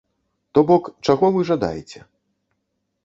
То 0.57 0.63
бок, 0.71 0.89
чаго 1.13 1.31
вы 1.35 1.43
жадаеце? 1.53 1.99